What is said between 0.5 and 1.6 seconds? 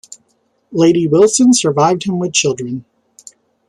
Lady Wilson